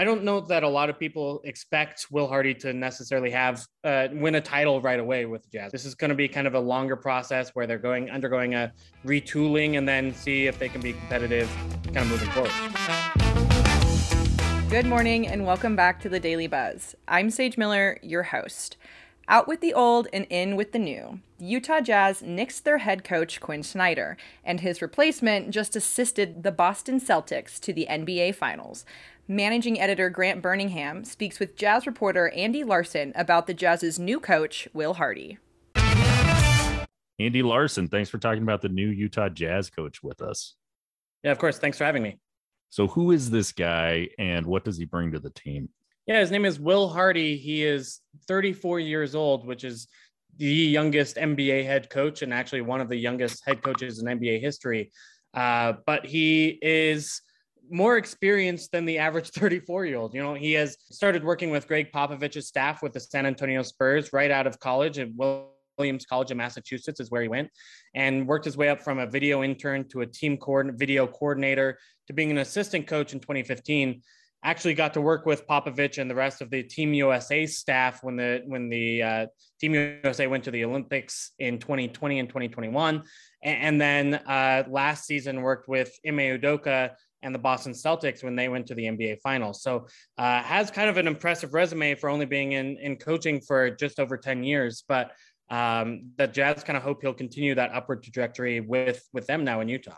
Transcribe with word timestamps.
I 0.00 0.04
don't 0.04 0.24
know 0.24 0.40
that 0.40 0.62
a 0.62 0.68
lot 0.68 0.88
of 0.88 0.98
people 0.98 1.42
expect 1.44 2.06
Will 2.10 2.26
Hardy 2.26 2.54
to 2.54 2.72
necessarily 2.72 3.30
have 3.32 3.66
uh, 3.84 4.08
win 4.10 4.36
a 4.36 4.40
title 4.40 4.80
right 4.80 4.98
away 4.98 5.26
with 5.26 5.52
Jazz. 5.52 5.72
This 5.72 5.84
is 5.84 5.94
going 5.94 6.08
to 6.08 6.14
be 6.14 6.26
kind 6.26 6.46
of 6.46 6.54
a 6.54 6.58
longer 6.58 6.96
process 6.96 7.50
where 7.50 7.66
they're 7.66 7.76
going 7.76 8.08
undergoing 8.08 8.54
a 8.54 8.72
retooling 9.04 9.76
and 9.76 9.86
then 9.86 10.14
see 10.14 10.46
if 10.46 10.58
they 10.58 10.70
can 10.70 10.80
be 10.80 10.94
competitive, 10.94 11.54
kind 11.92 11.98
of 11.98 12.08
moving 12.08 12.30
forward. 12.30 12.50
Good 14.70 14.86
morning 14.86 15.28
and 15.28 15.44
welcome 15.44 15.76
back 15.76 16.00
to 16.00 16.08
the 16.08 16.18
Daily 16.18 16.46
Buzz. 16.46 16.94
I'm 17.06 17.28
Sage 17.28 17.58
Miller, 17.58 17.98
your 18.00 18.22
host. 18.22 18.78
Out 19.28 19.46
with 19.46 19.60
the 19.60 19.74
old 19.74 20.08
and 20.14 20.26
in 20.30 20.56
with 20.56 20.72
the 20.72 20.78
new. 20.78 21.20
Utah 21.38 21.80
Jazz 21.80 22.20
nixed 22.20 22.64
their 22.64 22.78
head 22.78 23.04
coach 23.04 23.40
Quinn 23.40 23.62
Snyder, 23.62 24.16
and 24.44 24.60
his 24.60 24.82
replacement 24.82 25.50
just 25.50 25.76
assisted 25.76 26.42
the 26.42 26.50
Boston 26.50 27.00
Celtics 27.00 27.60
to 27.60 27.72
the 27.72 27.86
NBA 27.88 28.34
Finals. 28.34 28.84
Managing 29.30 29.80
editor 29.80 30.10
Grant 30.10 30.42
Burningham 30.42 31.06
speaks 31.06 31.38
with 31.38 31.54
Jazz 31.54 31.86
reporter 31.86 32.30
Andy 32.30 32.64
Larsen 32.64 33.12
about 33.14 33.46
the 33.46 33.54
Jazz's 33.54 33.96
new 33.96 34.18
coach, 34.18 34.66
Will 34.72 34.94
Hardy. 34.94 35.38
Andy 37.20 37.40
Larsen, 37.40 37.86
thanks 37.86 38.10
for 38.10 38.18
talking 38.18 38.42
about 38.42 38.60
the 38.60 38.68
new 38.68 38.88
Utah 38.88 39.28
Jazz 39.28 39.70
coach 39.70 40.02
with 40.02 40.20
us. 40.20 40.56
Yeah, 41.22 41.30
of 41.30 41.38
course. 41.38 41.58
Thanks 41.58 41.78
for 41.78 41.84
having 41.84 42.02
me. 42.02 42.18
So, 42.70 42.88
who 42.88 43.12
is 43.12 43.30
this 43.30 43.52
guy 43.52 44.08
and 44.18 44.44
what 44.46 44.64
does 44.64 44.76
he 44.76 44.84
bring 44.84 45.12
to 45.12 45.20
the 45.20 45.30
team? 45.30 45.68
Yeah, 46.08 46.18
his 46.18 46.32
name 46.32 46.44
is 46.44 46.58
Will 46.58 46.88
Hardy. 46.88 47.36
He 47.36 47.62
is 47.62 48.00
34 48.26 48.80
years 48.80 49.14
old, 49.14 49.46
which 49.46 49.62
is 49.62 49.86
the 50.38 50.52
youngest 50.52 51.14
NBA 51.14 51.64
head 51.64 51.88
coach 51.88 52.22
and 52.22 52.34
actually 52.34 52.62
one 52.62 52.80
of 52.80 52.88
the 52.88 52.96
youngest 52.96 53.46
head 53.46 53.62
coaches 53.62 54.02
in 54.02 54.06
NBA 54.06 54.40
history. 54.40 54.90
Uh, 55.32 55.74
but 55.86 56.04
he 56.04 56.58
is 56.62 57.22
more 57.70 57.96
experienced 57.96 58.72
than 58.72 58.84
the 58.84 58.98
average 58.98 59.30
34 59.34 59.86
year 59.86 59.96
old. 59.98 60.14
You 60.14 60.22
know, 60.22 60.34
he 60.34 60.52
has 60.52 60.76
started 60.90 61.24
working 61.24 61.50
with 61.50 61.66
Gregg 61.66 61.92
Popovich's 61.92 62.48
staff 62.48 62.82
with 62.82 62.92
the 62.92 63.00
San 63.00 63.26
Antonio 63.26 63.62
Spurs 63.62 64.12
right 64.12 64.30
out 64.30 64.46
of 64.46 64.58
college 64.60 64.98
at 64.98 65.08
Williams 65.78 66.04
College 66.06 66.30
in 66.30 66.36
Massachusetts 66.36 67.00
is 67.00 67.10
where 67.10 67.22
he 67.22 67.28
went 67.28 67.48
and 67.94 68.26
worked 68.26 68.44
his 68.44 68.56
way 68.56 68.68
up 68.68 68.80
from 68.80 68.98
a 68.98 69.06
video 69.06 69.42
intern 69.42 69.88
to 69.88 70.02
a 70.02 70.06
team 70.06 70.38
video 70.76 71.06
coordinator 71.06 71.78
to 72.06 72.12
being 72.12 72.30
an 72.30 72.38
assistant 72.38 72.86
coach 72.86 73.12
in 73.12 73.20
2015 73.20 74.02
actually 74.42 74.74
got 74.74 74.94
to 74.94 75.00
work 75.00 75.26
with 75.26 75.46
Popovich 75.46 75.98
and 75.98 76.10
the 76.10 76.14
rest 76.14 76.40
of 76.40 76.50
the 76.50 76.62
Team 76.62 76.94
USA 76.94 77.46
staff 77.46 78.02
when 78.02 78.16
the 78.16 78.42
when 78.46 78.68
the 78.68 79.02
uh, 79.02 79.26
Team 79.60 79.74
USA 79.74 80.26
went 80.26 80.44
to 80.44 80.50
the 80.50 80.64
Olympics 80.64 81.32
in 81.38 81.58
2020 81.58 82.18
and 82.18 82.28
2021, 82.28 83.02
and, 83.42 83.62
and 83.62 83.80
then 83.80 84.14
uh, 84.14 84.64
last 84.68 85.04
season 85.04 85.42
worked 85.42 85.68
with 85.68 85.92
Ime 86.06 86.38
Udoka 86.38 86.92
and 87.22 87.34
the 87.34 87.38
Boston 87.38 87.72
Celtics 87.72 88.24
when 88.24 88.36
they 88.36 88.48
went 88.48 88.66
to 88.68 88.74
the 88.74 88.84
NBA 88.84 89.20
Finals. 89.20 89.62
So 89.62 89.86
uh, 90.18 90.42
has 90.42 90.70
kind 90.70 90.88
of 90.88 90.96
an 90.96 91.06
impressive 91.06 91.54
resume 91.54 91.94
for 91.94 92.08
only 92.08 92.26
being 92.26 92.52
in 92.52 92.76
in 92.78 92.96
coaching 92.96 93.40
for 93.40 93.70
just 93.70 94.00
over 94.00 94.16
10 94.16 94.44
years, 94.44 94.84
but. 94.86 95.12
Um, 95.52 96.12
the 96.16 96.28
Jazz 96.28 96.62
kind 96.62 96.76
of 96.76 96.84
hope 96.84 97.02
he'll 97.02 97.12
continue 97.12 97.56
that 97.56 97.72
upward 97.74 98.04
trajectory 98.04 98.60
with 98.60 99.02
with 99.12 99.26
them 99.26 99.42
now 99.42 99.60
in 99.60 99.68
Utah. 99.68 99.96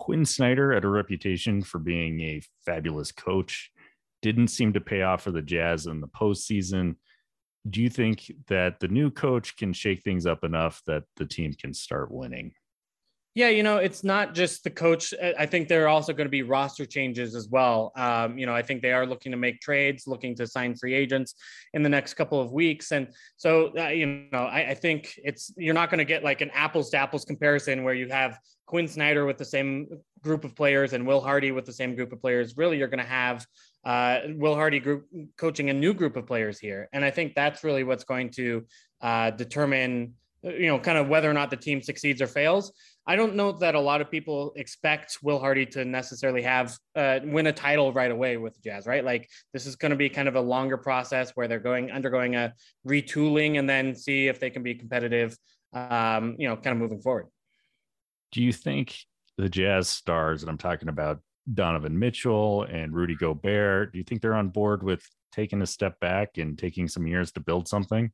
Quinn 0.00 0.24
Snyder 0.24 0.72
had 0.72 0.84
a 0.84 0.88
reputation 0.88 1.62
for 1.62 1.78
being 1.78 2.20
a 2.22 2.42
fabulous 2.64 3.12
coach, 3.12 3.70
didn't 4.22 4.48
seem 4.48 4.72
to 4.72 4.80
pay 4.80 5.02
off 5.02 5.22
for 5.22 5.30
the 5.30 5.42
Jazz 5.42 5.86
in 5.86 6.00
the 6.00 6.08
postseason. 6.08 6.96
Do 7.68 7.82
you 7.82 7.90
think 7.90 8.32
that 8.48 8.80
the 8.80 8.88
new 8.88 9.10
coach 9.10 9.56
can 9.58 9.74
shake 9.74 10.02
things 10.02 10.24
up 10.24 10.42
enough 10.42 10.80
that 10.86 11.04
the 11.16 11.26
team 11.26 11.52
can 11.52 11.74
start 11.74 12.10
winning? 12.10 12.54
Yeah, 13.34 13.48
you 13.48 13.62
know, 13.62 13.76
it's 13.76 14.02
not 14.02 14.34
just 14.34 14.64
the 14.64 14.70
coach. 14.70 15.14
I 15.38 15.46
think 15.46 15.68
there 15.68 15.84
are 15.84 15.88
also 15.88 16.12
going 16.12 16.26
to 16.26 16.30
be 16.30 16.42
roster 16.42 16.84
changes 16.84 17.36
as 17.36 17.46
well. 17.48 17.92
Um, 17.94 18.36
you 18.36 18.44
know, 18.44 18.54
I 18.54 18.62
think 18.62 18.82
they 18.82 18.92
are 18.92 19.06
looking 19.06 19.30
to 19.30 19.38
make 19.38 19.60
trades, 19.60 20.08
looking 20.08 20.34
to 20.34 20.48
sign 20.48 20.74
free 20.74 20.94
agents 20.94 21.36
in 21.72 21.84
the 21.84 21.88
next 21.88 22.14
couple 22.14 22.40
of 22.40 22.50
weeks. 22.50 22.90
And 22.90 23.06
so, 23.36 23.70
uh, 23.78 23.88
you 23.88 24.26
know, 24.32 24.46
I, 24.46 24.70
I, 24.70 24.74
think 24.74 25.14
it's 25.22 25.52
you're 25.56 25.74
not 25.74 25.90
going 25.90 25.98
to 25.98 26.04
get 26.04 26.24
like 26.24 26.40
an 26.40 26.50
apples 26.54 26.90
to 26.90 26.96
apples 26.96 27.24
comparison 27.24 27.84
where 27.84 27.94
you 27.94 28.08
have 28.08 28.36
Quinn 28.66 28.88
Snyder 28.88 29.24
with 29.24 29.38
the 29.38 29.44
same 29.44 29.86
group 30.22 30.44
of 30.44 30.56
players 30.56 30.92
and 30.92 31.06
Will 31.06 31.20
Hardy 31.20 31.52
with 31.52 31.66
the 31.66 31.72
same 31.72 31.94
group 31.94 32.12
of 32.12 32.20
players. 32.20 32.56
Really, 32.56 32.78
you're 32.78 32.88
going 32.88 32.98
to 32.98 33.04
have 33.04 33.46
uh, 33.84 34.20
Will 34.30 34.56
Hardy 34.56 34.80
group 34.80 35.06
coaching 35.36 35.70
a 35.70 35.72
new 35.72 35.94
group 35.94 36.16
of 36.16 36.26
players 36.26 36.58
here, 36.58 36.88
and 36.92 37.04
I 37.04 37.12
think 37.12 37.36
that's 37.36 37.62
really 37.62 37.84
what's 37.84 38.04
going 38.04 38.30
to 38.30 38.64
uh, 39.00 39.30
determine 39.30 40.14
you 40.42 40.66
know 40.66 40.78
kind 40.78 40.98
of 40.98 41.08
whether 41.08 41.30
or 41.30 41.34
not 41.34 41.50
the 41.50 41.56
team 41.56 41.82
succeeds 41.82 42.22
or 42.22 42.26
fails 42.26 42.72
I 43.10 43.16
don't 43.16 43.34
know 43.34 43.50
that 43.50 43.74
a 43.74 43.80
lot 43.80 44.00
of 44.00 44.08
people 44.08 44.52
expect 44.54 45.18
Will 45.20 45.40
Hardy 45.40 45.66
to 45.66 45.84
necessarily 45.84 46.42
have 46.42 46.78
uh, 46.94 47.18
win 47.24 47.48
a 47.48 47.52
title 47.52 47.92
right 47.92 48.12
away 48.12 48.36
with 48.36 48.62
Jazz, 48.62 48.86
right? 48.86 49.04
Like 49.04 49.28
this 49.52 49.66
is 49.66 49.74
going 49.74 49.90
to 49.90 49.96
be 49.96 50.08
kind 50.08 50.28
of 50.28 50.36
a 50.36 50.40
longer 50.40 50.76
process 50.76 51.32
where 51.32 51.48
they're 51.48 51.58
going 51.58 51.90
undergoing 51.90 52.36
a 52.36 52.54
retooling 52.86 53.58
and 53.58 53.68
then 53.68 53.96
see 53.96 54.28
if 54.28 54.38
they 54.38 54.48
can 54.48 54.62
be 54.62 54.76
competitive, 54.76 55.36
um, 55.72 56.36
you 56.38 56.46
know, 56.46 56.54
kind 56.54 56.68
of 56.68 56.76
moving 56.76 57.00
forward. 57.00 57.26
Do 58.30 58.44
you 58.44 58.52
think 58.52 58.96
the 59.36 59.48
Jazz 59.48 59.88
stars 59.88 60.42
that 60.42 60.48
I'm 60.48 60.56
talking 60.56 60.88
about, 60.88 61.18
Donovan 61.52 61.98
Mitchell 61.98 62.62
and 62.62 62.94
Rudy 62.94 63.16
Gobert, 63.16 63.90
do 63.90 63.98
you 63.98 64.04
think 64.04 64.22
they're 64.22 64.34
on 64.34 64.50
board 64.50 64.84
with 64.84 65.02
taking 65.32 65.62
a 65.62 65.66
step 65.66 65.98
back 65.98 66.38
and 66.38 66.56
taking 66.56 66.86
some 66.86 67.08
years 67.08 67.32
to 67.32 67.40
build 67.40 67.66
something? 67.66 68.12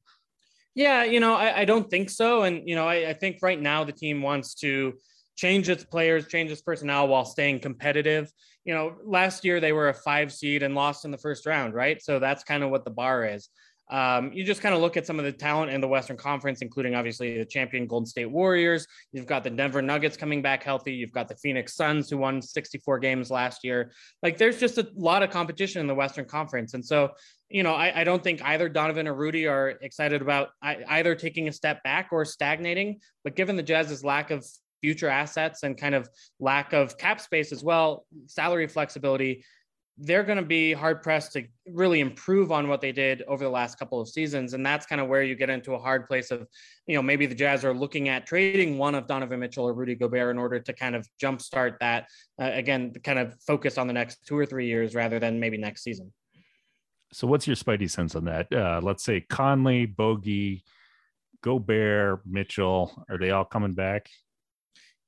Yeah, 0.77 1.05
you 1.05 1.21
know, 1.21 1.35
I, 1.35 1.61
I 1.61 1.65
don't 1.65 1.89
think 1.89 2.11
so. 2.11 2.43
And, 2.43 2.69
you 2.69 2.77
know, 2.77 2.87
I, 2.87 3.09
I, 3.09 3.15
think 3.15 3.39
right 3.41 3.59
now 3.59 3.83
the 3.83 3.93
team 3.93 4.21
wants 4.21 4.55
to 4.57 4.93
change 5.35 5.71
its 5.71 5.83
players, 5.85 6.29
change 6.29 6.51
its 6.51 6.61
personnel 6.61 7.09
while 7.09 7.25
staying 7.25 7.61
competitive. 7.61 8.31
You 8.67 8.75
know, 8.75 8.95
last 9.03 9.43
year 9.43 9.59
they 9.59 9.73
were 9.73 9.89
a 9.89 9.95
five 9.95 10.31
seed 10.31 10.63
and 10.63 10.75
lost 10.75 11.07
in 11.07 11.11
the 11.11 11.17
first 11.17 11.47
round, 11.47 11.73
right? 11.73 12.03
So 12.03 12.19
that's 12.19 12.45
kind 12.45 12.63
of 12.63 12.69
what 12.69 12.85
the 12.85 12.91
bar 12.91 13.25
is. 13.25 13.49
Um, 13.89 14.33
you 14.33 14.45
just 14.45 14.61
kind 14.61 14.75
of 14.75 14.81
look 14.81 14.97
at 14.97 15.07
some 15.07 15.19
of 15.19 15.25
the 15.25 15.33
talent 15.33 15.71
in 15.71 15.81
the 15.81 15.89
Western 15.89 16.17
Conference, 16.17 16.61
including 16.61 16.95
obviously 16.95 17.39
the 17.39 17.45
champion 17.45 17.87
Golden 17.87 18.07
State 18.07 18.27
Warriors. 18.27 18.87
You've 19.13 19.27
got 19.27 19.45
the 19.45 19.51
Denver 19.51 19.81
Nuggets 19.81 20.17
coming 20.17 20.43
back 20.43 20.63
healthy. 20.63 20.93
You've 20.93 21.13
got 21.13 21.29
the 21.29 21.37
Phoenix 21.37 21.75
Suns 21.75 22.11
who 22.11 22.19
won 22.19 22.43
64 22.43 22.99
games 22.99 23.31
last 23.31 23.63
year. 23.63 23.93
Like 24.23 24.39
there's 24.39 24.59
just 24.59 24.79
a 24.79 24.89
lot 24.97 25.23
of 25.23 25.31
competition 25.31 25.81
in 25.81 25.87
the 25.87 25.95
Western 25.95 26.25
Conference. 26.25 26.75
And 26.75 26.85
so, 26.85 27.13
you 27.49 27.63
know, 27.63 27.75
I, 27.75 28.01
I 28.01 28.05
don't 28.05 28.23
think 28.23 28.43
either 28.43 28.69
Donovan 28.69 29.07
or 29.07 29.15
Rudy 29.15 29.47
are 29.47 29.71
excited 29.81 30.21
about 30.23 30.49
either 30.63 31.15
taking 31.15 31.49
a 31.49 31.53
step 31.53 31.83
back 31.83 32.09
or 32.11 32.25
stagnating. 32.25 33.01
But 33.25 33.37
given 33.37 33.57
the 33.57 33.63
Jazz's 33.63 34.05
lack 34.05 34.31
of 34.31 34.45
future 34.83 35.09
assets 35.09 35.63
and 35.63 35.77
kind 35.77 35.95
of 35.95 36.09
lack 36.41 36.73
of 36.73 36.99
cap 36.99 37.21
space 37.21 37.53
as 37.53 37.63
well, 37.63 38.05
salary 38.27 38.67
flexibility, 38.67 39.45
they're 39.99 40.25
going 40.25 40.37
to 40.37 40.45
be 40.45 40.75
hard 40.75 41.03
pressed 41.03 41.33
to 41.33 41.45
really 41.73 42.01
improve 42.01 42.53
on 42.53 42.69
what 42.69 42.83
they 42.83 42.93
did 42.93 43.23
over 43.23 43.45
the 43.45 43.51
last 43.51 43.79
couple 43.79 43.99
of 44.01 44.09
seasons. 44.09 44.53
And 44.53 44.67
that's 44.67 44.85
kind 44.85 45.01
of 45.01 45.09
where 45.09 45.23
you 45.23 45.35
get 45.35 45.49
into 45.49 45.73
a 45.73 45.79
hard 45.79 46.07
place 46.07 46.31
of, 46.31 46.47
you 46.87 46.97
know, 46.97 47.03
maybe 47.03 47.25
the 47.25 47.35
Jazz 47.35 47.65
are 47.65 47.73
looking 47.73 48.11
at 48.11 48.27
trading 48.27 48.77
one 48.77 48.95
of 48.95 49.07
Donovan 49.07 49.41
Mitchell 49.41 49.65
or 49.65 49.73
Rudy 49.73 49.95
Gobert 49.95 50.33
in 50.33 50.39
order 50.39 50.61
to 50.61 50.73
kind 50.75 50.95
of 50.95 51.09
jumpstart 51.23 51.79
that, 51.81 52.09
uh, 52.41 52.51
again, 52.53 52.93
kind 53.05 53.19
of 53.19 53.37
focus 53.47 53.79
on 53.79 53.87
the 53.87 53.95
next 53.95 54.27
two 54.27 54.37
or 54.37 54.45
three 54.45 54.67
years 54.67 54.95
rather 54.95 55.19
than 55.19 55.41
maybe 55.41 55.57
next 55.57 55.83
season. 55.83 56.13
So, 57.13 57.27
what's 57.27 57.47
your 57.47 57.57
spidey 57.57 57.91
sense 57.91 58.15
on 58.15 58.25
that? 58.25 58.53
Uh, 58.53 58.81
let's 58.83 59.05
say 59.05 59.21
Conley, 59.21 59.87
Bogey, 59.87 60.65
Gobert, 61.43 62.27
Mitchell, 62.27 63.05
are 63.09 63.19
they 63.19 63.31
all 63.31 63.45
coming 63.45 63.75
back? 63.75 64.09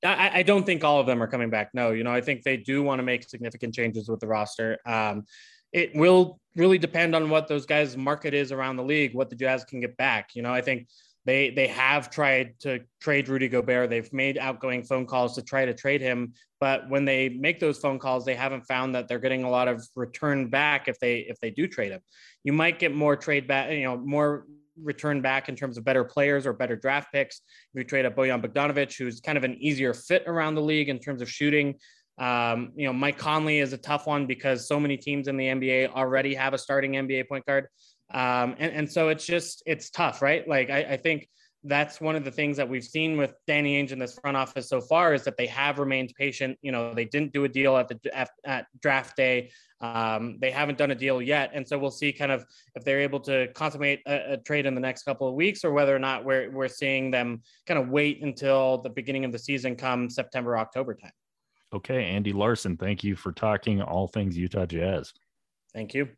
I, 0.05 0.31
I, 0.35 0.43
don't 0.45 0.65
think 0.65 0.85
all 0.85 1.01
of 1.01 1.07
them 1.07 1.21
are 1.21 1.27
coming 1.27 1.51
back. 1.51 1.71
No, 1.75 1.91
you 1.91 2.05
know, 2.05 2.13
I 2.13 2.21
think 2.21 2.45
they 2.45 2.57
do 2.57 2.85
want 2.85 3.01
to 3.01 3.03
make 3.03 3.29
significant 3.29 3.75
changes 3.75 4.09
with 4.09 4.21
the 4.21 4.29
roster. 4.29 4.79
Um, 4.87 5.25
it 5.73 5.95
will 5.95 6.39
really 6.55 6.79
depend 6.79 7.17
on 7.17 7.31
what 7.31 7.49
those 7.49 7.67
guys' 7.67 7.97
market 7.97 8.33
is 8.33 8.53
around 8.53 8.77
the 8.77 8.85
league, 8.85 9.15
what 9.15 9.29
the 9.29 9.37
Jazz 9.37 9.65
can 9.65 9.81
get 9.81 9.97
back. 9.97 10.37
You 10.37 10.43
know, 10.43 10.53
I 10.53 10.61
think 10.61 10.87
they 11.29 11.51
they 11.51 11.67
have 11.67 12.09
tried 12.09 12.59
to 12.61 12.81
trade 13.03 13.29
Rudy 13.29 13.49
Gobert. 13.49 13.91
They've 13.91 14.11
made 14.15 14.39
outgoing 14.39 14.83
phone 14.83 15.05
calls 15.05 15.35
to 15.35 15.43
try 15.43 15.67
to 15.67 15.75
trade 15.75 16.01
him, 16.01 16.33
but 16.59 16.89
when 16.89 17.05
they 17.05 17.29
make 17.29 17.61
those 17.61 17.79
phone 17.79 17.99
calls, 17.99 18.25
they 18.25 18.35
haven't 18.35 18.63
found 18.63 18.95
that 18.95 19.09
they're 19.09 19.19
getting 19.19 19.45
a 19.45 19.51
lot 19.51 19.69
of 19.69 19.87
return 19.95 20.49
back 20.49 20.89
if 20.89 20.99
they 21.01 21.19
if 21.19 21.39
they 21.41 21.51
do 21.51 21.69
trade 21.69 21.93
him. 21.93 22.01
You 22.45 22.55
might 22.55 22.79
get 22.79 22.95
more 22.95 23.15
trade 23.15 23.47
back, 23.47 23.71
you 23.71 23.83
know, 23.83 23.99
more 23.99 24.47
return 24.83 25.21
back 25.21 25.51
in 25.51 25.55
terms 25.55 25.77
of 25.77 25.85
better 25.85 26.03
players 26.03 26.47
or 26.47 26.55
better 26.55 26.77
draft 26.77 27.13
picks. 27.13 27.43
If 27.75 27.81
you 27.81 27.85
trade 27.85 28.07
up 28.07 28.17
Bojan 28.17 28.43
Bogdanovic, 28.43 28.97
who's 28.97 29.21
kind 29.21 29.37
of 29.37 29.45
an 29.45 29.59
easier 29.61 29.93
fit 29.93 30.25
around 30.27 30.55
the 30.55 30.63
league 30.63 30.89
in 30.89 30.99
terms 30.99 31.21
of 31.21 31.31
shooting. 31.31 31.75
Um, 32.17 32.73
you 32.75 32.87
know, 32.87 32.95
Mike 32.95 33.19
Conley 33.19 33.59
is 33.59 33.75
a 33.75 33.79
tough 33.79 34.07
one 34.07 34.27
because 34.27 34.67
so 34.67 34.81
many 34.81 34.97
teams 34.97 35.29
in 35.29 35.37
the 35.37 35.47
NBA 35.47 35.93
already 35.93 36.35
have 36.35 36.55
a 36.55 36.59
starting 36.59 36.93
NBA 36.93 37.29
point 37.29 37.45
guard. 37.45 37.67
Um, 38.13 38.57
and, 38.59 38.73
and 38.73 38.91
so 38.91 39.09
it's 39.09 39.27
just, 39.27 39.63
it's 39.67 39.91
tough, 39.91 40.23
right? 40.23 40.49
Like, 40.49 40.71
I, 40.71 40.81
I 40.81 40.97
think 40.97 41.29
that's 41.65 42.01
one 42.01 42.15
of 42.15 42.25
the 42.25 42.31
things 42.31 42.57
that 42.57 42.69
we've 42.69 42.85
seen 42.85 43.17
with 43.17 43.35
Danny 43.47 43.83
Ainge 43.83 43.91
in 43.91 43.99
this 43.99 44.19
front 44.19 44.37
office 44.37 44.69
so 44.69 44.81
far 44.81 45.13
is 45.13 45.25
that 45.25 45.37
they 45.37 45.47
have 45.47 45.79
remained 45.79 46.13
patient. 46.17 46.57
You 46.63 46.73
know, 46.73 46.95
they 46.95 47.05
didn't 47.05 47.33
do 47.33 47.45
a 47.45 47.49
deal 47.49 47.77
at 47.77 47.89
the 47.89 47.99
at, 48.17 48.31
at 48.45 48.67
draft 48.81 49.17
day. 49.17 49.51
Um, 49.81 50.39
they 50.41 50.51
haven't 50.51 50.79
done 50.79 50.91
a 50.91 50.95
deal 50.95 51.21
yet, 51.21 51.51
and 51.55 51.67
so 51.67 51.79
we'll 51.79 51.91
see 51.91 52.13
kind 52.13 52.33
of 52.33 52.45
if 52.75 52.85
they're 52.85 53.01
able 53.01 53.21
to 53.21 53.49
consummate 53.55 54.01
a, 54.07 54.33
a, 54.33 54.37
trade 54.39 54.67
in 54.67 54.75
the 54.75 54.81
next 54.81 55.05
couple 55.05 55.29
of 55.29 55.35
weeks, 55.35 55.65
or 55.65 55.73
whether 55.73 55.95
or 55.95 56.01
not 56.01 56.25
we're 56.25 56.51
we're 56.51 56.69
seeing 56.69 57.11
them 57.11 57.43
kind 57.67 57.79
of 57.79 57.89
wait 57.89 58.23
until 58.23 58.79
the 58.79 58.91
beginning 58.91 59.25
of 59.25 59.33
the 59.33 59.39
season, 59.39 59.77
come 59.77 60.11
September 60.11 60.59
October 60.59 60.95
time. 60.95 61.13
Okay, 61.73 62.05
Andy 62.07 62.33
Larsen, 62.33 62.77
thank 62.77 63.05
you 63.05 63.15
for 63.15 63.31
talking 63.31 63.83
all 63.83 64.09
things 64.09 64.37
Utah 64.37 64.67
Jazz. 64.67 65.13
Thank 65.75 65.95
you. 65.95 66.09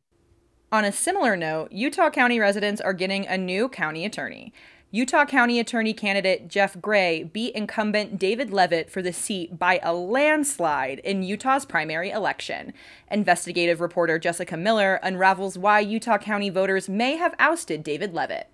On 0.73 0.85
a 0.85 0.93
similar 0.93 1.37
note, 1.37 1.73
Utah 1.73 2.11
County 2.11 2.39
residents 2.39 2.81
are 2.81 2.93
getting 2.93 3.27
a 3.27 3.37
new 3.37 3.69
county 3.69 4.05
attorney. 4.05 4.53
Utah 4.93 5.25
County 5.25 5.59
Attorney 5.59 5.93
candidate 5.93 6.47
Jeff 6.47 6.81
Gray 6.81 7.25
beat 7.25 7.57
incumbent 7.57 8.21
David 8.21 8.53
Leavitt 8.53 8.89
for 8.89 9.03
the 9.03 9.13
seat 9.13 9.59
by 9.59 9.81
a 9.83 9.93
landslide 9.93 11.01
in 11.01 11.25
Utah's 11.25 11.65
primary 11.65 12.11
election. 12.11 12.73
Investigative 13.11 13.81
reporter 13.81 14.17
Jessica 14.21 14.57
Miller 14.57 15.01
unravels 15.03 15.59
why 15.59 15.81
Utah 15.81 16.19
County 16.19 16.51
voters 16.51 16.89
may 16.89 17.17
have 17.17 17.35
ousted 17.41 17.83
David 17.83 18.15
Leavitt. 18.15 18.49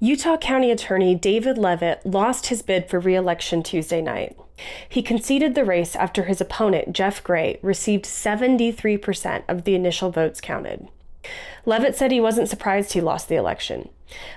Utah 0.00 0.36
County 0.36 0.72
Attorney 0.72 1.14
David 1.14 1.58
Leavitt 1.58 2.04
lost 2.04 2.46
his 2.46 2.62
bid 2.62 2.90
for 2.90 2.98
re 2.98 3.14
election 3.14 3.62
Tuesday 3.62 4.02
night. 4.02 4.36
He 4.88 5.02
conceded 5.02 5.54
the 5.54 5.64
race 5.64 5.96
after 5.96 6.24
his 6.24 6.40
opponent, 6.40 6.92
Jeff 6.92 7.22
Gray, 7.22 7.58
received 7.62 8.04
73% 8.04 9.42
of 9.48 9.64
the 9.64 9.74
initial 9.74 10.10
votes 10.10 10.40
counted. 10.40 10.88
Leavitt 11.66 11.96
said 11.96 12.10
he 12.10 12.20
wasn't 12.20 12.48
surprised 12.48 12.92
he 12.92 13.00
lost 13.00 13.28
the 13.28 13.36
election, 13.36 13.90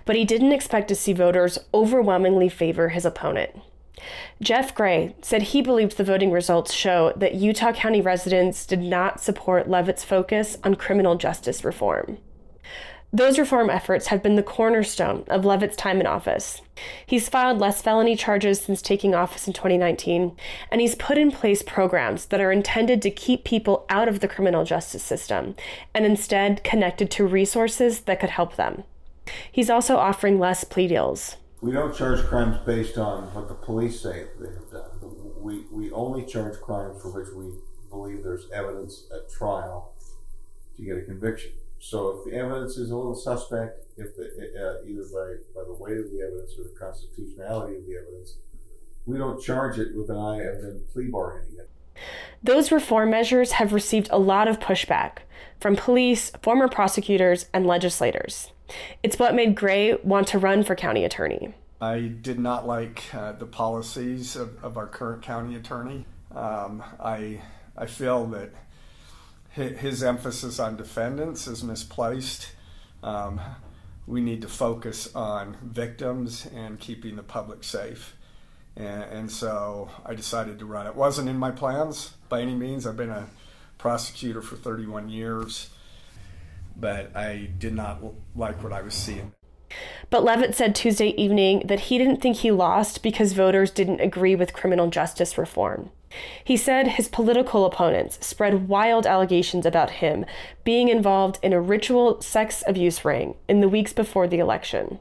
but 0.06 0.16
he 0.16 0.26
didn't 0.26 0.52
expect 0.52 0.88
to 0.90 0.96
see 0.96 1.14
voters 1.14 1.58
overwhelmingly 1.74 2.50
favor 2.50 2.90
his 2.90 3.06
opponent. 3.06 3.52
Jeff 4.42 4.76
Gray 4.76 5.16
said 5.22 5.44
he 5.44 5.62
believed 5.62 5.98
the 5.98 6.04
voting 6.04 6.32
results 6.32 6.74
show 6.74 7.14
that 7.16 7.36
Utah 7.36 7.72
County 7.72 8.02
residents 8.02 8.66
did 8.66 8.82
not 8.82 9.22
support 9.22 9.70
Leavitt's 9.70 10.04
focus 10.04 10.58
on 10.64 10.76
criminal 10.76 11.16
justice 11.16 11.64
reform. 11.64 12.18
Those 13.16 13.38
reform 13.38 13.70
efforts 13.70 14.08
have 14.08 14.24
been 14.24 14.38
the 14.38 14.42
cornerstone 14.42 15.24
of 15.28 15.46
Leavitt's 15.46 15.76
time 15.76 16.00
in 16.00 16.08
office. 16.08 16.64
He's 17.06 17.30
filed 17.30 17.60
less 17.60 17.80
felony 17.80 18.16
charges 18.16 18.60
since 18.60 18.82
taking 18.82 19.14
office 19.14 19.46
in 19.46 19.54
2019, 19.54 20.36
and 20.72 20.82
he's 20.82 20.96
put 20.96 21.20
in 21.20 21.30
place 21.30 21.62
programs 21.62 22.26
that 22.26 22.42
are 22.42 22.52
intended 22.52 23.04
to 23.04 23.12
keep 23.12 23.44
people 23.44 23.86
out 23.88 24.08
of 24.08 24.20
the 24.20 24.28
criminal 24.28 24.66
justice 24.66 25.04
system 25.04 25.54
and 25.94 26.08
instead 26.08 26.64
connected 26.64 27.12
to 27.12 27.28
resources 27.28 28.00
that 28.02 28.20
could 28.20 28.32
help 28.32 28.56
them. 28.56 28.84
He's 29.52 29.70
also 29.70 29.98
offering 29.98 30.40
less 30.40 30.64
plea 30.64 30.88
deals. 30.88 31.36
We 31.62 31.72
don't 31.72 31.96
charge 31.96 32.26
crimes 32.26 32.58
based 32.66 32.98
on 32.98 33.32
what 33.36 33.48
the 33.48 33.54
police 33.54 34.02
say 34.02 34.26
they 34.40 34.48
have 34.48 34.72
done. 34.72 35.12
We, 35.40 35.66
we 35.72 35.92
only 35.92 36.26
charge 36.26 36.60
crimes 36.60 37.00
for 37.00 37.12
which 37.12 37.28
we 37.36 37.54
believe 37.92 38.24
there's 38.24 38.50
evidence 38.52 39.04
at 39.14 39.32
trial 39.32 39.94
to 40.78 40.84
get 40.84 40.98
a 40.98 41.02
conviction. 41.02 41.52
So 41.84 42.18
if 42.18 42.24
the 42.24 42.38
evidence 42.40 42.78
is 42.78 42.92
a 42.92 42.96
little 42.96 43.14
suspect, 43.14 43.84
if 43.98 44.16
the, 44.16 44.24
uh, 44.24 44.88
either 44.88 45.04
by, 45.14 45.36
by 45.54 45.66
the 45.68 45.74
weight 45.74 45.98
of 45.98 46.10
the 46.12 46.22
evidence 46.22 46.54
or 46.58 46.64
the 46.64 46.80
constitutionality 46.80 47.76
of 47.76 47.86
the 47.86 47.98
evidence, 48.02 48.38
we 49.06 49.18
don't 49.18 49.44
charge 49.44 49.78
it 49.80 49.94
with 49.94 50.10
an 50.10 50.16
eye 50.16 50.44
of 50.44 50.62
then 50.62 50.82
plea 50.94 51.08
bargaining 51.08 51.60
it. 51.60 51.70
Those 52.42 52.72
reform 52.72 53.10
measures 53.10 53.52
have 53.54 53.74
received 53.74 54.08
a 54.12 54.18
lot 54.18 54.48
of 54.48 54.62
pushback 54.62 55.18
from 55.60 55.76
police, 55.76 56.32
former 56.42 56.70
prosecutors, 56.70 57.50
and 57.54 57.68
legislators. 57.68 58.54
It's 59.04 59.20
what 59.20 59.36
made 59.36 59.54
Gray 59.54 59.96
want 60.04 60.28
to 60.30 60.40
run 60.40 60.64
for 60.64 60.78
county 60.78 61.04
attorney. 61.04 61.54
I 61.82 62.00
did 62.00 62.40
not 62.40 62.66
like 62.66 63.14
uh, 63.14 63.34
the 63.34 63.46
policies 63.46 64.38
of, 64.38 64.64
of, 64.64 64.78
our 64.78 64.88
current 64.88 65.22
county 65.22 65.58
attorney. 65.58 66.06
Um, 66.34 66.82
I, 66.98 67.42
I 67.76 67.88
feel 67.88 68.26
that 68.28 68.52
his 69.54 70.02
emphasis 70.02 70.60
on 70.60 70.78
defendants 70.78 71.46
is 71.46 71.64
misplaced. 71.64 72.52
Um, 73.04 73.40
we 74.08 74.20
need 74.20 74.42
to 74.42 74.48
focus 74.48 75.14
on 75.16 75.58
victims 75.62 76.48
and 76.54 76.80
keeping 76.80 77.16
the 77.16 77.24
public 77.24 77.64
safe. 77.64 78.16
And, 78.76 79.04
and, 79.04 79.32
so 79.32 79.90
I 80.04 80.16
decided 80.16 80.58
to 80.60 80.66
run. 80.66 80.88
It 80.88 80.96
wasn't 80.96 81.30
in 81.30 81.38
my 81.38 81.52
plans 81.52 82.14
by 82.30 82.42
any 82.42 82.56
means. 82.56 82.88
I've 82.88 82.98
been 82.98 83.12
a 83.12 83.28
prosecutor 83.78 84.42
for 84.42 84.56
31 84.56 85.10
years, 85.10 85.70
but 86.76 87.16
I 87.16 87.52
did 87.60 87.76
not 87.76 88.02
like 88.36 88.64
what 88.64 88.74
I 88.74 88.82
was 88.82 88.96
seeing. 88.96 89.34
But 90.10 90.24
Leavitt 90.24 90.56
said 90.56 90.76
Tuesday 90.76 91.10
evening 91.10 91.64
that 91.66 91.82
he 91.82 91.98
didn't 91.98 92.22
think 92.22 92.38
he 92.38 92.52
lost 92.52 93.02
because 93.02 93.34
voters 93.34 93.72
didn't 93.72 94.02
agree 94.02 94.36
with 94.36 94.54
criminal 94.54 94.90
justice 94.90 95.38
reform. 95.38 95.90
He 96.44 96.58
said 96.58 96.90
his 96.90 97.08
political 97.08 97.66
opponents 97.66 98.24
spread 98.26 98.68
wild 98.68 99.08
allegations 99.08 99.66
about 99.66 99.90
him 99.90 100.26
being 100.64 100.88
involved 100.88 101.40
in 101.42 101.54
a 101.54 101.62
ritual 101.62 102.22
sex 102.22 102.64
abuse 102.68 103.04
ring 103.04 103.36
in 103.48 103.62
the 103.62 103.70
weeks 103.70 103.94
before 103.94 104.28
the 104.28 104.40
election. 104.40 105.00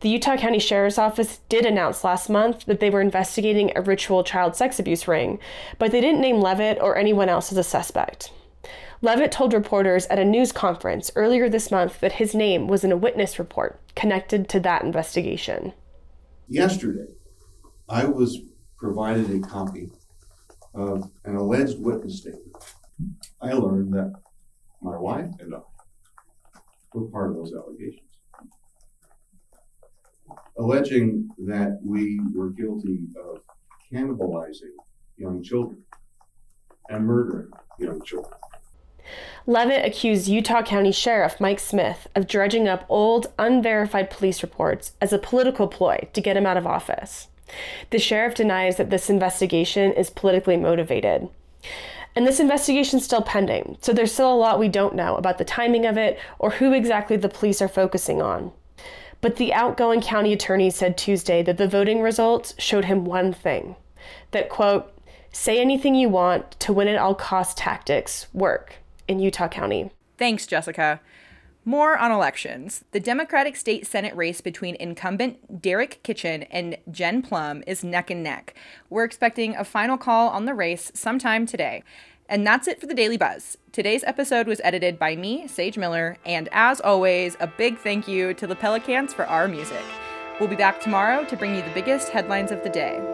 The 0.00 0.08
Utah 0.08 0.36
County 0.36 0.58
Sheriff's 0.58 0.98
Office 0.98 1.38
did 1.48 1.64
announce 1.64 2.04
last 2.04 2.28
month 2.28 2.66
that 2.66 2.80
they 2.80 2.90
were 2.90 3.00
investigating 3.00 3.72
a 3.74 3.80
ritual 3.80 4.24
child 4.24 4.56
sex 4.56 4.78
abuse 4.78 5.06
ring, 5.06 5.38
but 5.78 5.92
they 5.92 6.00
didn't 6.00 6.20
name 6.20 6.40
Leavitt 6.40 6.80
or 6.80 6.96
anyone 6.96 7.28
else 7.28 7.52
as 7.52 7.58
a 7.58 7.62
suspect. 7.62 8.32
Leavitt 9.04 9.30
told 9.30 9.52
reporters 9.52 10.06
at 10.06 10.18
a 10.18 10.24
news 10.24 10.50
conference 10.50 11.10
earlier 11.14 11.46
this 11.46 11.70
month 11.70 12.00
that 12.00 12.12
his 12.12 12.34
name 12.34 12.66
was 12.66 12.84
in 12.84 12.90
a 12.90 12.96
witness 12.96 13.38
report 13.38 13.78
connected 13.94 14.48
to 14.48 14.58
that 14.60 14.82
investigation. 14.82 15.74
Yesterday, 16.48 17.12
I 17.86 18.06
was 18.06 18.38
provided 18.78 19.30
a 19.30 19.46
copy 19.46 19.90
of 20.72 21.10
an 21.26 21.36
alleged 21.36 21.78
witness 21.80 22.22
statement, 22.22 22.56
I 23.42 23.52
learned 23.52 23.92
that 23.92 24.10
my 24.80 24.96
wife 24.96 25.28
and 25.38 25.54
I 25.54 25.58
were 26.94 27.10
part 27.10 27.28
of 27.28 27.36
those 27.36 27.52
allegations. 27.52 28.00
Alleging 30.58 31.28
that 31.46 31.78
we 31.84 32.20
were 32.34 32.48
guilty 32.48 33.00
of 33.22 33.42
cannibalizing 33.92 34.72
young 35.18 35.42
children 35.42 35.82
and 36.88 37.04
murdering 37.04 37.50
young 37.78 38.00
children. 38.02 38.32
Leavitt 39.46 39.84
accused 39.84 40.26
Utah 40.26 40.62
County 40.62 40.90
Sheriff 40.90 41.38
Mike 41.38 41.60
Smith 41.60 42.08
of 42.14 42.26
dredging 42.26 42.66
up 42.66 42.86
old, 42.88 43.26
unverified 43.38 44.10
police 44.10 44.42
reports 44.42 44.92
as 45.00 45.12
a 45.12 45.18
political 45.18 45.68
ploy 45.68 46.08
to 46.14 46.20
get 46.20 46.36
him 46.36 46.46
out 46.46 46.56
of 46.56 46.66
office. 46.66 47.28
The 47.90 47.98
sheriff 47.98 48.34
denies 48.34 48.76
that 48.76 48.88
this 48.88 49.10
investigation 49.10 49.92
is 49.92 50.08
politically 50.08 50.56
motivated. 50.56 51.28
And 52.16 52.26
this 52.26 52.40
investigation 52.40 53.00
is 53.00 53.04
still 53.04 53.22
pending, 53.22 53.76
so 53.80 53.92
there's 53.92 54.12
still 54.12 54.32
a 54.32 54.36
lot 54.36 54.58
we 54.58 54.68
don't 54.68 54.94
know 54.94 55.16
about 55.16 55.38
the 55.38 55.44
timing 55.44 55.84
of 55.84 55.98
it 55.98 56.18
or 56.38 56.50
who 56.52 56.72
exactly 56.72 57.16
the 57.16 57.28
police 57.28 57.60
are 57.60 57.68
focusing 57.68 58.22
on. 58.22 58.52
But 59.20 59.36
the 59.36 59.52
outgoing 59.52 60.00
county 60.00 60.32
attorney 60.32 60.70
said 60.70 60.96
Tuesday 60.96 61.42
that 61.42 61.58
the 61.58 61.68
voting 61.68 62.00
results 62.00 62.54
showed 62.58 62.84
him 62.84 63.04
one 63.04 63.32
thing 63.32 63.76
that, 64.30 64.48
quote, 64.48 64.92
say 65.32 65.60
anything 65.60 65.94
you 65.94 66.08
want 66.08 66.52
to 66.60 66.72
win 66.72 66.88
at 66.88 66.98
all 66.98 67.14
cost 67.14 67.56
tactics 67.56 68.26
work 68.32 68.76
in 69.08 69.18
Utah 69.18 69.48
County. 69.48 69.90
Thanks, 70.18 70.46
Jessica. 70.46 71.00
More 71.64 71.96
on 71.96 72.12
elections. 72.12 72.84
The 72.92 73.00
Democratic 73.00 73.56
state 73.56 73.86
Senate 73.86 74.14
race 74.14 74.42
between 74.42 74.76
incumbent 74.76 75.62
Derek 75.62 76.02
Kitchen 76.02 76.42
and 76.44 76.76
Jen 76.90 77.22
Plumb 77.22 77.64
is 77.66 77.82
neck 77.82 78.10
and 78.10 78.22
neck. 78.22 78.54
We're 78.90 79.04
expecting 79.04 79.56
a 79.56 79.64
final 79.64 79.96
call 79.96 80.28
on 80.28 80.44
the 80.44 80.54
race 80.54 80.92
sometime 80.94 81.46
today. 81.46 81.82
And 82.28 82.46
that's 82.46 82.68
it 82.68 82.80
for 82.80 82.86
the 82.86 82.94
Daily 82.94 83.16
Buzz. 83.16 83.56
Today's 83.72 84.04
episode 84.04 84.46
was 84.46 84.60
edited 84.62 84.98
by 84.98 85.16
me, 85.16 85.46
Sage 85.48 85.76
Miller, 85.76 86.16
and 86.24 86.48
as 86.52 86.80
always, 86.80 87.36
a 87.40 87.46
big 87.46 87.78
thank 87.78 88.08
you 88.08 88.34
to 88.34 88.46
the 88.46 88.56
Pelicans 88.56 89.12
for 89.12 89.26
our 89.26 89.48
music. 89.48 89.84
We'll 90.40 90.48
be 90.48 90.56
back 90.56 90.80
tomorrow 90.80 91.24
to 91.24 91.36
bring 91.36 91.54
you 91.54 91.62
the 91.62 91.74
biggest 91.74 92.08
headlines 92.08 92.50
of 92.50 92.62
the 92.62 92.70
day. 92.70 93.13